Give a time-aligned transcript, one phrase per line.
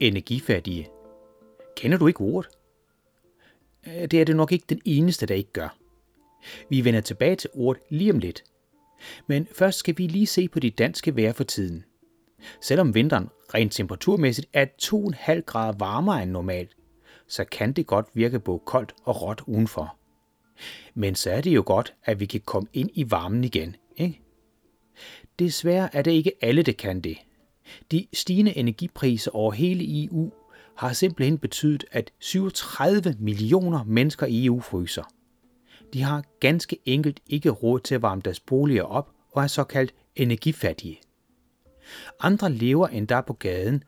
[0.00, 0.88] energifattige.
[1.76, 2.50] Kender du ikke ordet?
[3.86, 5.76] Øh, det er det nok ikke den eneste, der ikke gør.
[6.68, 8.44] Vi vender tilbage til ordet lige om lidt.
[9.26, 11.84] Men først skal vi lige se på de danske vejr for tiden.
[12.60, 16.76] Selvom vinteren rent temperaturmæssigt er 2,5 grader varmere end normalt,
[17.28, 19.96] så kan det godt virke både koldt og råt udenfor.
[20.94, 24.20] Men så er det jo godt, at vi kan komme ind i varmen igen, ikke?
[25.38, 27.18] Desværre er det ikke alle, der kan det.
[27.90, 30.30] De stigende energipriser over hele EU
[30.76, 35.02] har simpelthen betydet, at 37 millioner mennesker i EU fryser.
[35.92, 39.94] De har ganske enkelt ikke råd til at varme deres boliger op og er såkaldt
[40.16, 41.00] energifattige.
[42.20, 43.84] Andre lever endda på gaden,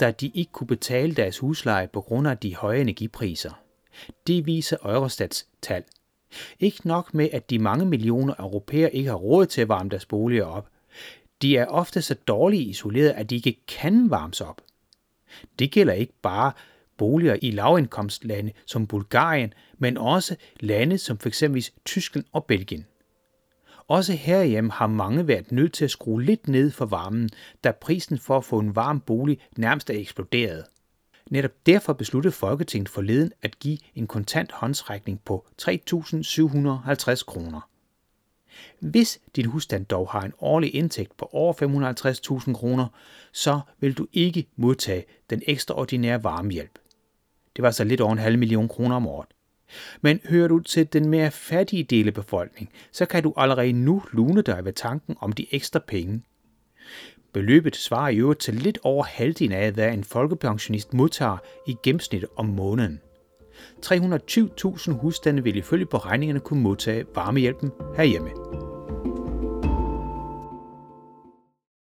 [0.00, 3.62] da de ikke kunne betale deres husleje på grund af de høje energipriser.
[4.26, 5.84] Det viser Eurostats tal.
[6.60, 10.06] Ikke nok med, at de mange millioner europæer ikke har råd til at varme deres
[10.06, 10.68] boliger op.
[11.42, 14.60] De er ofte så dårligt isoleret, at de ikke kan varmes op.
[15.58, 16.52] Det gælder ikke bare
[16.96, 21.44] boliger i lavindkomstlande som Bulgarien, men også lande som f.eks.
[21.84, 22.86] Tyskland og Belgien.
[23.88, 27.30] Også herhjemme har mange været nødt til at skrue lidt ned for varmen,
[27.64, 30.64] da prisen for at få en varm bolig nærmest er eksploderet.
[31.30, 37.68] Netop derfor besluttede Folketinget forleden at give en kontant håndsrækning på 3.750 kroner.
[38.78, 41.52] Hvis din husstand dog har en årlig indtægt på over
[42.46, 42.86] 550.000 kroner,
[43.32, 46.78] så vil du ikke modtage den ekstraordinære varmehjælp.
[47.56, 49.28] Det var så lidt over en halv million kroner om året.
[50.00, 54.02] Men hører du til den mere fattige del af befolkningen, så kan du allerede nu
[54.12, 56.22] lune dig ved tanken om de ekstra penge.
[57.32, 62.24] Beløbet svarer i øvrigt til lidt over halvdelen af, hvad en folkepensionist modtager i gennemsnit
[62.36, 63.00] om måneden.
[63.86, 68.30] 320.000 husstande vil ifølge beregningerne kunne modtage varmehjælpen herhjemme.